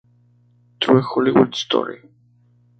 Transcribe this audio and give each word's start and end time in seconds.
True 0.79 1.01
Hollywood 1.03 1.53
Story". 1.55 2.01